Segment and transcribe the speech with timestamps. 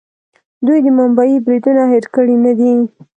[0.65, 2.73] دوی د ممبۍ بریدونه هیر کړي نه دي.